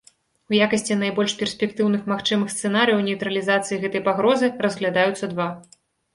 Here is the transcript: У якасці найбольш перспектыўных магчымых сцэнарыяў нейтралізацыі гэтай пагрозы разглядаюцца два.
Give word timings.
У 0.51 0.55
якасці 0.67 0.95
найбольш 1.01 1.35
перспектыўных 1.41 2.07
магчымых 2.13 2.49
сцэнарыяў 2.55 3.05
нейтралізацыі 3.09 3.81
гэтай 3.85 4.05
пагрозы 4.09 4.53
разглядаюцца 4.65 5.25
два. 5.37 5.49